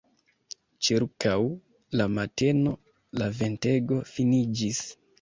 [0.87, 1.35] Ĉirkaŭ
[2.03, 2.75] la mateno
[3.23, 4.87] la ventego finiĝis.